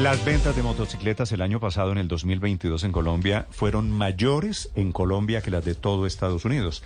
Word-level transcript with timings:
Las 0.00 0.24
ventas 0.24 0.56
de 0.56 0.62
motocicletas 0.62 1.30
el 1.32 1.42
año 1.42 1.60
pasado, 1.60 1.92
en 1.92 1.98
el 1.98 2.08
2022 2.08 2.84
en 2.84 2.92
Colombia, 2.92 3.46
fueron 3.50 3.90
mayores 3.90 4.70
en 4.74 4.92
Colombia 4.92 5.42
que 5.42 5.50
las 5.50 5.62
de 5.62 5.74
todo 5.74 6.06
Estados 6.06 6.46
Unidos, 6.46 6.82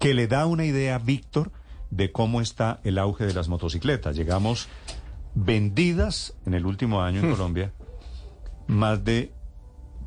que 0.00 0.14
le 0.14 0.26
da 0.26 0.46
una 0.46 0.64
idea, 0.64 0.98
Víctor, 0.98 1.52
de 1.90 2.10
cómo 2.10 2.40
está 2.40 2.80
el 2.82 2.98
auge 2.98 3.24
de 3.24 3.34
las 3.34 3.48
motocicletas. 3.48 4.16
Llegamos 4.16 4.66
vendidas 5.36 6.34
en 6.44 6.54
el 6.54 6.66
último 6.66 7.02
año 7.02 7.20
en 7.20 7.30
Colombia 7.30 7.72
más 8.66 9.04
de 9.04 9.32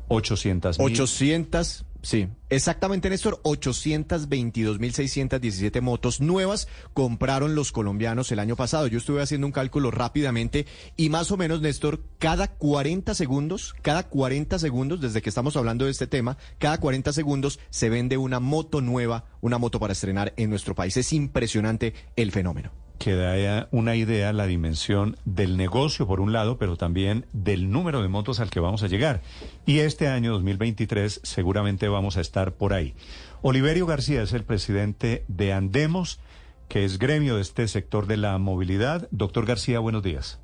800 0.08 0.80
mil. 0.80 0.92
800, 0.92 1.86
sí, 2.02 2.28
exactamente, 2.48 3.10
Néstor, 3.10 3.40
822.617 3.42 5.80
motos 5.80 6.20
nuevas 6.20 6.68
compraron 6.94 7.54
los 7.54 7.72
colombianos 7.72 8.30
el 8.32 8.38
año 8.38 8.56
pasado. 8.56 8.86
Yo 8.86 8.98
estuve 8.98 9.22
haciendo 9.22 9.46
un 9.46 9.52
cálculo 9.52 9.90
rápidamente 9.90 10.66
y 10.96 11.10
más 11.10 11.30
o 11.30 11.36
menos, 11.36 11.60
Néstor, 11.60 12.00
cada 12.18 12.48
40 12.48 13.14
segundos, 13.14 13.74
cada 13.82 14.08
40 14.08 14.58
segundos, 14.58 15.00
desde 15.00 15.22
que 15.22 15.28
estamos 15.28 15.56
hablando 15.56 15.84
de 15.84 15.90
este 15.90 16.06
tema, 16.06 16.38
cada 16.58 16.78
40 16.78 17.12
segundos 17.12 17.58
se 17.70 17.90
vende 17.90 18.16
una 18.16 18.40
moto 18.40 18.80
nueva, 18.80 19.26
una 19.40 19.58
moto 19.58 19.80
para 19.80 19.92
estrenar 19.92 20.32
en 20.36 20.50
nuestro 20.50 20.74
país. 20.74 20.96
Es 20.96 21.12
impresionante 21.12 21.94
el 22.16 22.32
fenómeno 22.32 22.79
que 23.00 23.14
da 23.14 23.66
una 23.70 23.96
idea 23.96 24.30
la 24.34 24.46
dimensión 24.46 25.16
del 25.24 25.56
negocio 25.56 26.06
por 26.06 26.20
un 26.20 26.34
lado, 26.34 26.58
pero 26.58 26.76
también 26.76 27.24
del 27.32 27.70
número 27.70 28.02
de 28.02 28.08
motos 28.08 28.40
al 28.40 28.50
que 28.50 28.60
vamos 28.60 28.82
a 28.82 28.88
llegar. 28.88 29.22
Y 29.64 29.78
este 29.78 30.06
año 30.06 30.32
2023 30.32 31.20
seguramente 31.24 31.88
vamos 31.88 32.18
a 32.18 32.20
estar 32.20 32.52
por 32.52 32.74
ahí. 32.74 32.94
Oliverio 33.40 33.86
García 33.86 34.22
es 34.22 34.34
el 34.34 34.44
presidente 34.44 35.24
de 35.28 35.54
Andemos, 35.54 36.20
que 36.68 36.84
es 36.84 36.98
gremio 36.98 37.36
de 37.36 37.42
este 37.42 37.66
sector 37.68 38.06
de 38.06 38.18
la 38.18 38.36
movilidad. 38.36 39.08
Doctor 39.10 39.46
García, 39.46 39.78
buenos 39.78 40.02
días. 40.02 40.38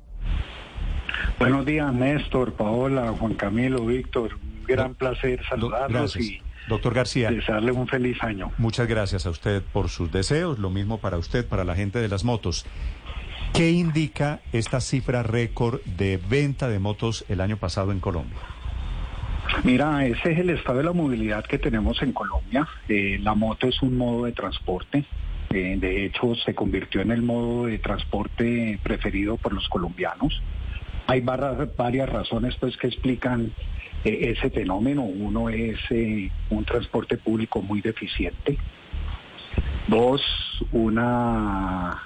Buenos 1.37 1.63
días, 1.63 1.93
Néstor, 1.93 2.53
Paola, 2.53 3.13
Juan 3.19 3.35
Camilo, 3.35 3.85
Víctor. 3.85 4.33
Un 4.33 4.63
gran 4.63 4.95
placer 4.95 5.45
saludarlos 5.47 6.15
y 6.15 6.41
Doctor 6.67 6.93
García. 6.93 7.31
Desearle 7.31 7.71
un 7.71 7.87
feliz 7.87 8.17
año. 8.21 8.51
Muchas 8.57 8.87
gracias 8.87 9.25
a 9.25 9.29
usted 9.29 9.63
por 9.73 9.89
sus 9.89 10.11
deseos, 10.11 10.59
lo 10.59 10.69
mismo 10.69 10.99
para 10.99 11.17
usted, 11.17 11.47
para 11.47 11.63
la 11.63 11.75
gente 11.75 11.99
de 11.99 12.07
las 12.07 12.23
motos. 12.23 12.65
¿Qué 13.53 13.71
indica 13.71 14.41
esta 14.51 14.81
cifra 14.81 15.23
récord 15.23 15.81
de 15.85 16.17
venta 16.17 16.67
de 16.67 16.79
motos 16.79 17.25
el 17.29 17.41
año 17.41 17.57
pasado 17.57 17.91
en 17.91 17.99
Colombia? 17.99 18.37
Mira, 19.63 20.05
ese 20.05 20.33
es 20.33 20.39
el 20.39 20.49
estado 20.49 20.79
de 20.79 20.83
la 20.83 20.93
movilidad 20.93 21.45
que 21.45 21.57
tenemos 21.57 22.01
en 22.01 22.11
Colombia. 22.11 22.67
Eh, 22.87 23.17
la 23.21 23.33
moto 23.33 23.67
es 23.67 23.81
un 23.81 23.97
modo 23.97 24.25
de 24.25 24.33
transporte. 24.33 25.05
Eh, 25.49 25.77
de 25.79 26.05
hecho, 26.05 26.35
se 26.35 26.53
convirtió 26.53 27.01
en 27.01 27.11
el 27.11 27.21
modo 27.21 27.65
de 27.65 27.79
transporte 27.79 28.77
preferido 28.83 29.37
por 29.37 29.53
los 29.53 29.67
colombianos. 29.69 30.41
Hay 31.07 31.21
varias 31.21 32.09
razones 32.09 32.55
pues, 32.59 32.75
que 32.77 32.87
explican 32.87 33.53
eh, 34.03 34.35
ese 34.37 34.49
fenómeno. 34.49 35.03
Uno 35.03 35.49
es 35.49 35.79
eh, 35.89 36.29
un 36.49 36.65
transporte 36.65 37.17
público 37.17 37.61
muy 37.61 37.81
deficiente. 37.81 38.57
Dos, 39.87 40.21
una 40.73 42.03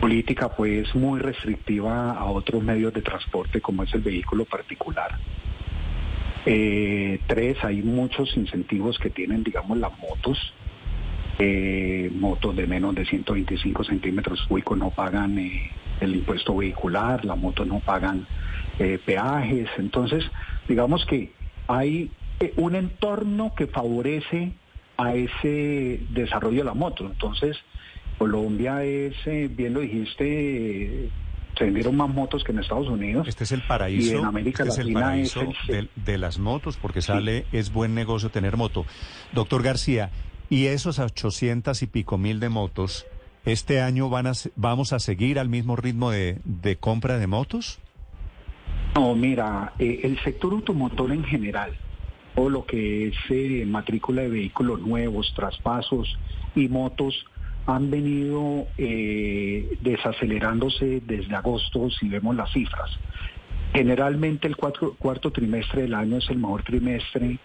política 0.00 0.48
pues 0.48 0.94
muy 0.94 1.20
restrictiva 1.20 2.12
a 2.12 2.24
otros 2.24 2.62
medios 2.62 2.94
de 2.94 3.02
transporte 3.02 3.60
como 3.60 3.82
es 3.82 3.92
el 3.92 4.00
vehículo 4.00 4.46
particular. 4.46 5.18
Eh, 6.46 7.20
tres, 7.26 7.62
hay 7.62 7.82
muchos 7.82 8.34
incentivos 8.34 8.98
que 8.98 9.10
tienen, 9.10 9.44
digamos, 9.44 9.76
las 9.76 9.92
motos. 9.98 10.54
Motos 12.12 12.54
de 12.56 12.66
menos 12.66 12.94
de 12.94 13.06
125 13.06 13.84
centímetros 13.84 14.42
cúbicos 14.48 14.76
no 14.76 14.90
pagan 14.90 15.38
el 15.38 16.14
impuesto 16.14 16.56
vehicular, 16.56 17.24
las 17.24 17.38
motos 17.38 17.66
no 17.66 17.80
pagan 17.80 18.26
peajes. 19.04 19.68
Entonces, 19.78 20.24
digamos 20.68 21.04
que 21.06 21.32
hay 21.66 22.10
eh, 22.40 22.52
un 22.56 22.74
entorno 22.74 23.54
que 23.54 23.66
favorece 23.66 24.52
a 24.96 25.14
ese 25.14 26.00
desarrollo 26.10 26.58
de 26.58 26.64
la 26.64 26.74
moto. 26.74 27.06
Entonces, 27.06 27.56
Colombia 28.18 28.82
es, 28.82 29.14
eh, 29.26 29.48
bien 29.50 29.74
lo 29.74 29.80
dijiste, 29.80 31.10
se 31.56 31.64
vendieron 31.64 31.96
más 31.96 32.08
motos 32.08 32.42
que 32.42 32.52
en 32.52 32.58
Estados 32.58 32.88
Unidos. 32.88 33.28
Este 33.28 33.44
es 33.44 33.52
el 33.52 33.62
paraíso, 33.62 34.18
en 34.18 34.24
América 34.24 34.64
este 34.64 34.84
Latina 34.84 35.16
es 35.16 35.36
el 35.36 35.48
paraíso 35.52 35.88
de, 35.96 36.18
las 36.18 36.38
motos, 36.38 36.76
porque 36.76 37.02
sale, 37.02 37.44
es 37.52 37.72
buen 37.72 37.94
negocio 37.94 38.30
tener 38.30 38.56
moto. 38.56 38.86
Doctor 39.32 39.62
García, 39.62 40.10
¿y 40.50 40.66
esos 40.66 40.98
800 40.98 41.82
y 41.82 41.86
pico 41.86 42.18
mil 42.18 42.40
de 42.40 42.50
motos, 42.50 43.06
este 43.46 43.80
año 43.80 44.10
van 44.10 44.26
a, 44.26 44.32
vamos 44.56 44.92
a 44.92 44.98
seguir 44.98 45.38
al 45.38 45.48
mismo 45.48 45.76
ritmo 45.76 46.10
de, 46.10 46.40
de 46.44 46.76
compra 46.76 47.16
de 47.16 47.26
motos? 47.26 47.78
No, 48.94 49.14
mira, 49.14 49.72
eh, 49.78 50.00
el 50.02 50.18
sector 50.22 50.52
automotor 50.52 51.12
en 51.12 51.24
general, 51.24 51.76
o 52.34 52.50
lo 52.50 52.66
que 52.66 53.08
es 53.08 53.14
eh, 53.30 53.64
matrícula 53.66 54.22
de 54.22 54.28
vehículos 54.28 54.80
nuevos, 54.80 55.32
traspasos 55.34 56.18
y 56.56 56.68
motos, 56.68 57.24
han 57.66 57.90
venido 57.90 58.66
eh, 58.78 59.78
desacelerándose 59.80 61.00
desde 61.06 61.34
agosto 61.36 61.88
si 61.90 62.08
vemos 62.08 62.34
las 62.34 62.52
cifras. 62.52 62.90
Generalmente 63.72 64.48
el 64.48 64.56
cuarto 64.56 65.30
trimestre 65.30 65.82
del 65.82 65.94
año 65.94 66.16
es 66.16 66.28
el 66.28 66.38
mejor 66.38 66.64
trimestre 66.64 67.38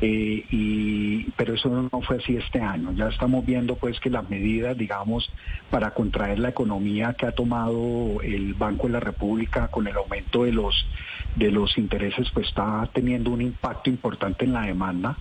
eh, 0.00 0.44
y, 0.50 1.30
pero 1.36 1.54
eso 1.54 1.68
no 1.92 2.00
fue 2.02 2.16
así 2.16 2.36
este 2.36 2.60
año. 2.60 2.92
Ya 2.92 3.08
estamos 3.08 3.44
viendo 3.46 3.76
pues 3.76 3.98
que 4.00 4.10
las 4.10 4.28
medidas, 4.28 4.76
digamos, 4.76 5.30
para 5.70 5.92
contraer 5.92 6.38
la 6.38 6.50
economía 6.50 7.14
que 7.14 7.26
ha 7.26 7.32
tomado 7.32 8.20
el 8.22 8.54
Banco 8.54 8.86
de 8.86 8.94
la 8.94 9.00
República 9.00 9.68
con 9.68 9.86
el 9.86 9.96
aumento 9.96 10.44
de 10.44 10.52
los 10.52 10.86
de 11.34 11.50
los 11.50 11.76
intereses, 11.76 12.30
pues 12.32 12.48
está 12.48 12.88
teniendo 12.94 13.30
un 13.30 13.42
impacto 13.42 13.90
importante 13.90 14.46
en 14.46 14.54
la 14.54 14.62
demanda 14.62 15.18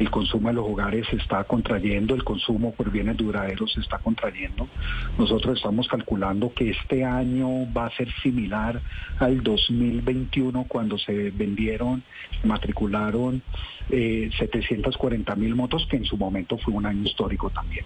el 0.00 0.10
consumo 0.10 0.48
de 0.48 0.54
los 0.54 0.66
hogares 0.66 1.06
se 1.08 1.16
está 1.16 1.44
contrayendo, 1.44 2.14
el 2.14 2.24
consumo 2.24 2.72
por 2.72 2.90
bienes 2.90 3.18
duraderos 3.18 3.70
se 3.74 3.80
está 3.80 3.98
contrayendo. 3.98 4.66
Nosotros 5.18 5.58
estamos 5.58 5.86
calculando 5.88 6.54
que 6.54 6.70
este 6.70 7.04
año 7.04 7.70
va 7.72 7.86
a 7.86 7.90
ser 7.90 8.08
similar 8.22 8.80
al 9.18 9.42
2021 9.42 10.64
cuando 10.66 10.96
se 10.96 11.30
vendieron, 11.30 12.02
matricularon 12.44 13.42
740 13.90 15.32
eh, 15.32 15.36
mil 15.36 15.54
motos, 15.54 15.86
que 15.86 15.98
en 15.98 16.06
su 16.06 16.16
momento 16.16 16.56
fue 16.56 16.72
un 16.72 16.86
año 16.86 17.02
histórico 17.02 17.50
también. 17.50 17.84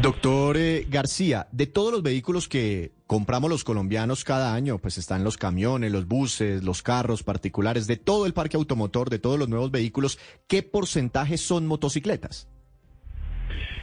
Doctor 0.00 0.56
eh, 0.56 0.86
García, 0.88 1.48
de 1.52 1.66
todos 1.66 1.92
los 1.92 2.02
vehículos 2.02 2.48
que 2.48 2.92
compramos 3.06 3.50
los 3.50 3.64
colombianos 3.64 4.24
cada 4.24 4.54
año, 4.54 4.78
pues 4.78 4.98
están 4.98 5.24
los 5.24 5.36
camiones, 5.36 5.92
los 5.92 6.08
buses, 6.08 6.64
los 6.64 6.82
carros 6.82 7.22
particulares, 7.22 7.86
de 7.86 7.96
todo 7.96 8.26
el 8.26 8.32
parque 8.32 8.56
automotor, 8.56 9.10
de 9.10 9.18
todos 9.18 9.38
los 9.38 9.48
nuevos 9.48 9.70
vehículos, 9.70 10.18
¿qué 10.48 10.62
porcentaje 10.62 11.36
son 11.36 11.66
motocicletas? 11.66 12.48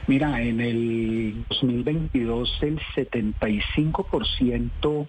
Mira, 0.06 0.42
en 0.42 0.60
el 0.60 1.44
2022 1.48 2.58
el 2.62 2.80
75% 2.96 5.08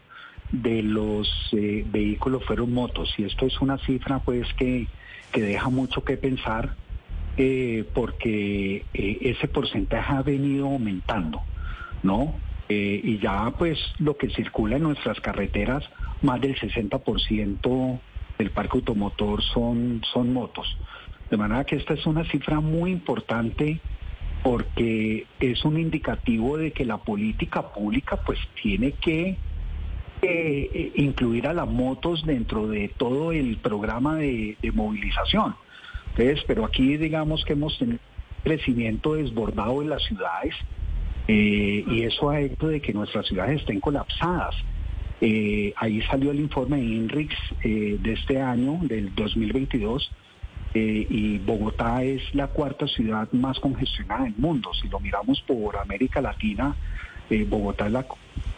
de 0.51 0.83
los 0.83 1.29
eh, 1.53 1.85
vehículos 1.89 2.43
fueron 2.45 2.73
motos 2.73 3.13
y 3.17 3.23
esto 3.23 3.45
es 3.45 3.59
una 3.61 3.77
cifra 3.79 4.19
pues 4.19 4.53
que, 4.53 4.87
que 5.31 5.41
deja 5.41 5.69
mucho 5.69 6.03
que 6.03 6.17
pensar 6.17 6.75
eh, 7.37 7.85
porque 7.93 8.85
eh, 8.93 9.17
ese 9.21 9.47
porcentaje 9.47 10.13
ha 10.13 10.21
venido 10.21 10.67
aumentando, 10.67 11.41
¿no? 12.03 12.35
Eh, 12.67 12.99
y 13.01 13.19
ya 13.19 13.51
pues 13.57 13.79
lo 13.99 14.17
que 14.17 14.29
circula 14.29 14.75
en 14.75 14.83
nuestras 14.83 15.19
carreteras, 15.21 15.83
más 16.21 16.41
del 16.41 16.57
60% 16.57 17.99
del 18.37 18.51
parque 18.51 18.77
automotor 18.77 19.41
son, 19.43 20.01
son 20.11 20.33
motos. 20.33 20.77
De 21.29 21.37
manera 21.37 21.63
que 21.63 21.77
esta 21.77 21.93
es 21.93 22.05
una 22.05 22.25
cifra 22.25 22.59
muy 22.59 22.91
importante 22.91 23.79
porque 24.43 25.25
es 25.39 25.63
un 25.63 25.79
indicativo 25.79 26.57
de 26.57 26.71
que 26.71 26.83
la 26.83 26.97
política 26.97 27.71
pública 27.73 28.17
pues 28.17 28.39
tiene 28.61 28.93
que 28.93 29.37
incluir 30.95 31.47
a 31.47 31.53
las 31.53 31.67
motos 31.67 32.25
dentro 32.25 32.67
de 32.67 32.89
todo 32.89 33.31
el 33.31 33.57
programa 33.57 34.17
de 34.17 34.57
movilización 34.73 35.55
pero 36.47 36.65
aquí 36.65 36.97
digamos 36.97 37.43
que 37.45 37.53
hemos 37.53 37.77
tenido 37.77 37.99
crecimiento 38.43 39.13
desbordado 39.13 39.81
en 39.81 39.89
las 39.89 40.03
ciudades 40.03 40.55
eh, 41.27 41.83
y 41.87 42.03
eso 42.03 42.29
ha 42.29 42.39
hecho 42.39 42.67
de 42.67 42.81
que 42.81 42.93
nuestras 42.93 43.25
ciudades 43.27 43.61
estén 43.61 43.79
colapsadas. 43.79 44.55
Eh, 45.21 45.73
ahí 45.77 46.01
salió 46.01 46.31
el 46.31 46.39
informe 46.39 46.77
de 46.77 46.83
INRIX 46.83 47.35
eh, 47.63 47.97
de 47.99 48.13
este 48.13 48.41
año, 48.41 48.79
del 48.81 49.13
2022, 49.13 50.11
eh, 50.73 51.05
y 51.09 51.37
Bogotá 51.37 52.03
es 52.03 52.23
la 52.33 52.47
cuarta 52.47 52.87
ciudad 52.87 53.31
más 53.31 53.59
congestionada 53.59 54.23
del 54.23 54.35
mundo. 54.37 54.71
Si 54.73 54.87
lo 54.89 54.99
miramos 54.99 55.41
por 55.41 55.77
América 55.77 56.21
Latina, 56.21 56.75
Bogotá 57.47 57.85
es 57.85 57.93
la, 57.93 58.05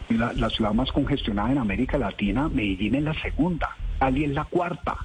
la, 0.08 0.32
la 0.32 0.50
ciudad 0.50 0.72
más 0.72 0.90
congestionada 0.90 1.52
en 1.52 1.58
América 1.58 1.98
Latina, 1.98 2.48
Medellín 2.48 2.96
es 2.96 3.02
la 3.04 3.14
segunda, 3.20 3.76
Cali 4.00 4.24
es 4.24 4.30
la 4.30 4.44
cuarta. 4.44 4.96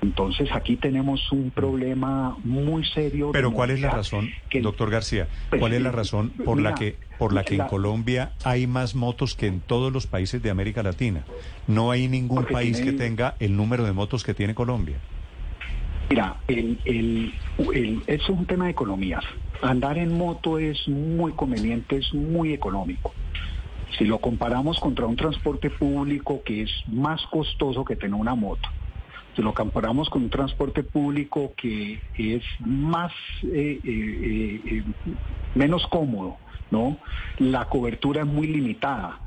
Entonces 0.00 0.48
aquí 0.52 0.76
tenemos 0.76 1.32
un 1.32 1.50
problema 1.50 2.36
muy 2.44 2.84
serio. 2.84 3.30
Pero 3.32 3.52
¿cuál 3.52 3.70
es 3.70 3.80
la 3.80 3.90
razón, 3.90 4.30
que- 4.48 4.60
doctor 4.60 4.90
García? 4.90 5.26
Pues, 5.50 5.58
¿Cuál 5.60 5.72
es 5.72 5.82
la 5.82 5.90
razón 5.90 6.30
por 6.44 6.60
la 6.60 6.74
que 6.74 6.96
por 7.18 7.32
la 7.32 7.42
que 7.42 7.54
en 7.54 7.58
la- 7.58 7.66
Colombia 7.66 8.32
hay 8.44 8.68
más 8.68 8.94
motos 8.94 9.34
que 9.34 9.48
en 9.48 9.60
todos 9.60 9.92
los 9.92 10.06
países 10.06 10.40
de 10.40 10.50
América 10.50 10.84
Latina? 10.84 11.24
No 11.66 11.90
hay 11.90 12.06
ningún 12.06 12.44
país 12.44 12.80
que 12.80 12.92
tenga 12.92 13.34
el 13.40 13.56
número 13.56 13.84
de 13.84 13.92
motos 13.92 14.22
que 14.22 14.34
tiene 14.34 14.54
Colombia. 14.54 14.98
Mira, 16.10 16.36
el, 16.46 16.78
el, 16.84 17.32
es 18.06 18.28
un 18.28 18.46
tema 18.46 18.66
de 18.66 18.70
economías. 18.70 19.24
Andar 19.60 19.98
en 19.98 20.16
moto 20.16 20.58
es 20.60 20.86
muy 20.88 21.32
conveniente, 21.32 21.96
es 21.96 22.14
muy 22.14 22.52
económico. 22.54 23.12
Si 23.98 24.04
lo 24.04 24.18
comparamos 24.18 24.78
contra 24.78 25.06
un 25.06 25.16
transporte 25.16 25.70
público 25.70 26.40
que 26.44 26.62
es 26.62 26.70
más 26.86 27.20
costoso 27.32 27.84
que 27.84 27.96
tener 27.96 28.14
una 28.14 28.34
moto, 28.36 28.68
lo 29.42 29.54
comparamos 29.54 30.08
con 30.10 30.22
un 30.22 30.30
transporte 30.30 30.82
público 30.82 31.52
que 31.56 32.00
es 32.16 32.42
más 32.60 33.12
eh, 33.42 33.80
eh, 33.82 33.82
eh, 33.84 34.60
eh, 34.66 34.84
menos 35.54 35.86
cómodo, 35.86 36.36
¿no? 36.70 36.98
La 37.38 37.66
cobertura 37.66 38.22
es 38.22 38.26
muy 38.26 38.46
limitada. 38.46 39.20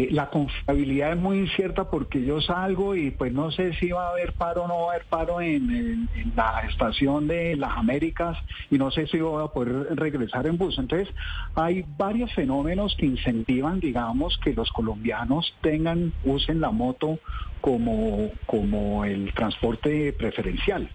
Eh, 0.00 0.08
la 0.12 0.30
confiabilidad 0.30 1.12
es 1.12 1.18
muy 1.18 1.40
incierta 1.40 1.90
porque 1.90 2.22
yo 2.24 2.40
salgo 2.40 2.94
y 2.94 3.10
pues 3.10 3.32
no 3.34 3.50
sé 3.50 3.74
si 3.74 3.90
va 3.90 4.06
a 4.06 4.10
haber 4.12 4.32
paro 4.32 4.62
o 4.64 4.68
no 4.68 4.78
va 4.80 4.92
a 4.92 4.94
haber 4.94 5.04
paro 5.06 5.40
en, 5.42 5.68
en- 5.70 6.08
en 6.14 6.32
la 6.34 6.60
estación 6.70 7.26
de 7.28 7.54
las 7.56 7.76
Américas 7.76 8.38
y 8.70 8.78
no 8.78 8.90
sé 8.90 9.06
si 9.08 9.18
voy 9.18 9.44
a 9.44 9.48
poder 9.48 9.94
regresar 9.96 10.46
en 10.46 10.56
bus. 10.56 10.78
Entonces 10.78 11.08
hay 11.54 11.84
varios 11.98 12.32
fenómenos 12.32 12.94
que 12.98 13.04
incentivan, 13.06 13.78
digamos, 13.80 14.38
que 14.42 14.54
los 14.54 14.70
colombianos 14.70 15.52
tengan, 15.60 16.12
usen 16.24 16.60
la 16.62 16.70
moto 16.70 17.18
como, 17.60 18.30
como 18.46 19.04
el 19.04 19.34
transporte 19.34 20.14
preferencial. 20.14 20.88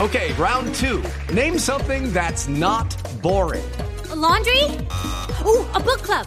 Okay, 0.00 0.32
round 0.38 0.74
two. 0.74 1.00
Name 1.32 1.58
something 1.58 2.10
that's 2.12 2.48
not 2.48 2.86
boring. 3.22 3.62
A 4.10 4.16
laundry? 4.16 4.64
Ooh, 5.44 5.64
a 5.74 5.78
book 5.78 6.02
club. 6.02 6.26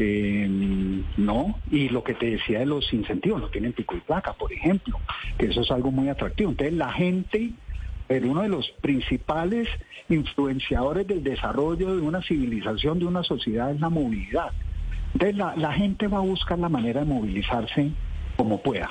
Eh, 0.00 0.46
no, 1.16 1.58
y 1.72 1.88
lo 1.88 2.04
que 2.04 2.14
te 2.14 2.30
decía 2.30 2.60
de 2.60 2.66
los 2.66 2.92
incentivos, 2.92 3.40
no 3.40 3.48
tienen 3.48 3.72
pico 3.72 3.96
y 3.96 4.00
placa, 4.00 4.32
por 4.32 4.52
ejemplo, 4.52 5.00
que 5.36 5.46
eso 5.46 5.62
es 5.62 5.70
algo 5.72 5.90
muy 5.90 6.08
atractivo. 6.08 6.50
Entonces 6.50 6.76
la 6.76 6.92
gente, 6.92 7.50
pero 8.06 8.30
uno 8.30 8.42
de 8.42 8.48
los 8.48 8.70
principales 8.80 9.68
influenciadores 10.08 11.04
del 11.04 11.24
desarrollo 11.24 11.96
de 11.96 12.00
una 12.00 12.22
civilización, 12.22 13.00
de 13.00 13.06
una 13.06 13.24
sociedad, 13.24 13.72
es 13.72 13.80
la 13.80 13.88
movilidad. 13.88 14.52
Entonces 15.14 15.36
la, 15.36 15.56
la 15.56 15.72
gente 15.72 16.06
va 16.06 16.18
a 16.18 16.20
buscar 16.20 16.60
la 16.60 16.68
manera 16.68 17.00
de 17.00 17.06
movilizarse 17.06 17.90
como 18.36 18.62
pueda. 18.62 18.88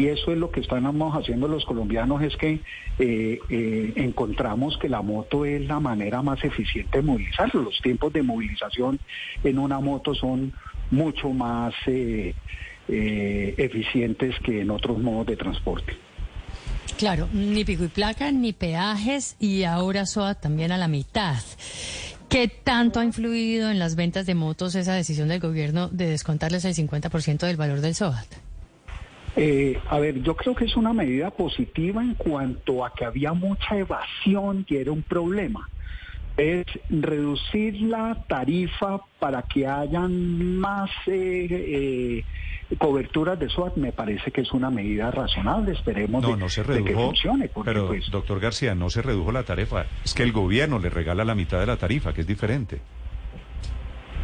Y 0.00 0.08
eso 0.08 0.32
es 0.32 0.38
lo 0.38 0.50
que 0.50 0.60
estamos 0.60 1.14
haciendo 1.14 1.46
los 1.46 1.66
colombianos, 1.66 2.22
es 2.22 2.34
que 2.36 2.60
eh, 2.98 3.38
eh, 3.50 3.92
encontramos 3.96 4.78
que 4.78 4.88
la 4.88 5.02
moto 5.02 5.44
es 5.44 5.60
la 5.66 5.78
manera 5.78 6.22
más 6.22 6.42
eficiente 6.42 6.96
de 6.96 7.04
movilizarse. 7.04 7.58
Los 7.58 7.78
tiempos 7.82 8.10
de 8.10 8.22
movilización 8.22 8.98
en 9.44 9.58
una 9.58 9.78
moto 9.78 10.14
son 10.14 10.54
mucho 10.90 11.28
más 11.34 11.74
eh, 11.86 12.34
eficientes 12.88 14.36
que 14.42 14.62
en 14.62 14.70
otros 14.70 14.98
modos 15.00 15.26
de 15.26 15.36
transporte. 15.36 15.92
Claro, 16.96 17.28
ni 17.34 17.66
pico 17.66 17.84
y 17.84 17.88
placa, 17.88 18.32
ni 18.32 18.54
peajes 18.54 19.36
y 19.38 19.64
ahora 19.64 20.06
SOA 20.06 20.34
también 20.34 20.72
a 20.72 20.78
la 20.78 20.88
mitad. 20.88 21.42
¿Qué 22.30 22.48
tanto 22.48 23.00
ha 23.00 23.04
influido 23.04 23.70
en 23.70 23.78
las 23.78 23.96
ventas 23.96 24.24
de 24.24 24.34
motos 24.34 24.74
esa 24.76 24.94
decisión 24.94 25.28
del 25.28 25.40
gobierno 25.40 25.88
de 25.88 26.06
descontarles 26.06 26.64
el 26.64 26.74
50% 26.74 27.40
del 27.40 27.58
valor 27.58 27.82
del 27.82 27.94
SOAT? 27.94 28.39
Eh, 29.42 29.80
a 29.88 29.98
ver, 29.98 30.22
yo 30.22 30.36
creo 30.36 30.54
que 30.54 30.66
es 30.66 30.76
una 30.76 30.92
medida 30.92 31.30
positiva 31.30 32.02
en 32.02 32.12
cuanto 32.12 32.84
a 32.84 32.92
que 32.92 33.06
había 33.06 33.32
mucha 33.32 33.74
evasión 33.74 34.66
y 34.68 34.76
era 34.76 34.92
un 34.92 35.02
problema. 35.02 35.66
Es 36.36 36.66
reducir 36.90 37.80
la 37.80 38.22
tarifa 38.28 39.00
para 39.18 39.40
que 39.40 39.66
hayan 39.66 40.58
más 40.58 40.90
eh, 41.06 41.46
eh, 41.48 42.76
coberturas 42.76 43.38
de 43.38 43.48
SWAT 43.48 43.76
me 43.76 43.92
parece 43.92 44.30
que 44.30 44.42
es 44.42 44.52
una 44.52 44.68
medida 44.68 45.10
razonable. 45.10 45.72
Esperemos 45.72 46.22
No, 46.22 46.32
de, 46.32 46.36
no 46.36 46.50
se 46.50 46.62
de 46.62 46.84
que 46.84 46.92
funcione. 46.92 47.50
Pero, 47.64 47.86
pues, 47.86 48.10
doctor 48.10 48.40
García, 48.40 48.74
no 48.74 48.90
se 48.90 49.00
redujo 49.00 49.32
la 49.32 49.44
tarifa. 49.44 49.86
Es 50.04 50.12
que 50.12 50.22
el 50.22 50.32
gobierno 50.32 50.78
le 50.78 50.90
regala 50.90 51.24
la 51.24 51.34
mitad 51.34 51.58
de 51.60 51.66
la 51.66 51.78
tarifa, 51.78 52.12
que 52.12 52.20
es 52.20 52.26
diferente. 52.26 52.78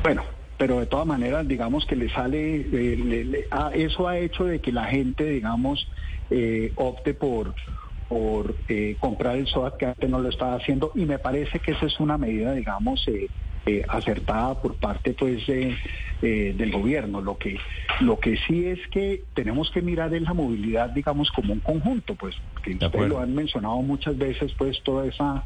Bueno, 0.02 0.24
pero 0.56 0.81
de 0.81 0.87
todas 0.87 1.06
maneras, 1.06 1.47
digamos 1.47 1.85
que 1.87 1.97
le 1.97 2.08
sale, 2.11 2.56
eh, 2.61 2.97
le- 2.97 3.25
le- 3.25 3.47
ah, 3.50 3.70
eso 3.75 4.08
ha 4.08 4.19
hecho 4.19 4.44
de 4.44 4.61
que 4.61 4.73
la 4.73 4.85
gente, 4.87 5.25
digamos, 5.25 5.88
eh, 6.31 6.73
opte 6.76 7.14
por 7.14 7.55
por 8.08 8.55
eh, 8.69 8.97
comprar 9.00 9.35
el 9.37 9.49
SOAT 9.49 9.79
que 9.79 9.87
antes 9.87 10.08
no 10.08 10.20
lo 10.20 10.29
estaba 10.29 10.55
haciendo 10.55 10.93
y 10.94 11.06
me 11.06 11.19
parece 11.19 11.58
que 11.58 11.73
esa 11.73 11.87
es 11.87 11.99
una 11.99 12.17
medida, 12.17 12.53
digamos, 12.55 13.03
eh, 13.08 13.29
eh, 13.67 13.82
acertada 13.88 14.55
por 14.62 14.76
parte 14.76 15.12
pues 15.14 15.44
de, 15.49 15.76
eh, 16.23 16.55
del 16.56 16.70
gobierno. 16.70 17.20
Lo 17.20 17.37
que 17.37 17.59
lo 17.99 18.20
que 18.20 18.37
sí 18.47 18.64
es 18.67 18.79
que 18.93 19.25
tenemos 19.35 19.73
que 19.73 19.82
mirar 19.82 20.14
en 20.14 20.23
la 20.23 20.35
movilidad, 20.35 20.91
digamos, 20.91 21.32
como 21.32 21.52
un 21.52 21.59
conjunto, 21.59 22.14
pues 22.14 22.37
que 22.62 22.75
ustedes 22.75 23.09
lo 23.09 23.19
han 23.19 23.35
mencionado 23.35 23.82
muchas 23.82 24.17
veces, 24.17 24.52
pues 24.56 24.81
toda 24.85 25.06
esa 25.09 25.44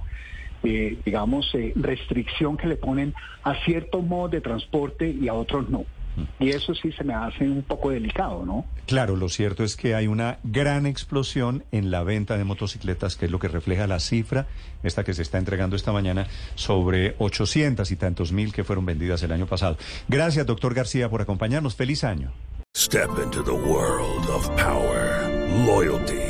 eh, 0.63 0.99
digamos, 1.05 1.55
eh, 1.55 1.73
restricción 1.77 2.57
que 2.57 2.67
le 2.67 2.77
ponen 2.77 3.15
a 3.43 3.55
ciertos 3.65 4.05
modos 4.05 4.31
de 4.33 4.41
transporte 4.41 5.11
y 5.11 5.29
a 5.29 5.35
otros 5.35 5.69
no. 5.69 5.85
Y 6.39 6.51
eso 6.51 6.75
sí 6.75 6.93
se 6.93 7.05
me 7.05 7.15
hace 7.15 7.45
un 7.45 7.63
poco 7.63 7.91
delicado, 7.91 8.45
¿no? 8.45 8.67
Claro, 8.87 9.17
lo 9.17 9.29
cierto 9.29 9.65
es 9.65 9.77
que 9.77 9.95
hay 9.95 10.07
una 10.07 10.39
gran 10.43 10.87
explosión 10.87 11.65
en 11.73 11.91
la 11.91 12.03
venta 12.03 12.37
de 12.37 12.45
motocicletas, 12.45 13.17
que 13.17 13.27
es 13.27 13.31
lo 13.31 13.39
que 13.39 13.49
refleja 13.49 13.87
la 13.87 14.01
cifra, 14.01 14.47
esta 14.83 15.05
que 15.05 15.15
se 15.15 15.23
está 15.23 15.39
entregando 15.39 15.77
esta 15.77 15.93
mañana, 15.93 16.27
sobre 16.57 17.15
800 17.19 17.91
y 17.91 17.97
tantos 17.97 18.33
mil 18.33 18.53
que 18.53 18.65
fueron 18.65 18.87
vendidas 18.87 19.23
el 19.23 19.33
año 19.33 19.47
pasado. 19.47 19.79
Gracias, 20.09 20.47
doctor 20.47 20.75
García, 20.75 21.09
por 21.09 21.23
acompañarnos. 21.23 21.75
Feliz 21.77 22.05
año. 22.05 22.33
Step 22.77 23.11
into 23.23 23.43
the 23.43 23.51
world 23.51 24.29
of 24.29 24.49
power, 24.57 25.29
loyalty, 25.67 26.30